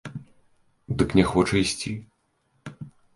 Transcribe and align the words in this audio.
Дык 1.01 1.13
не 1.19 1.25
хоча 1.31 1.55
ісці. 1.63 1.93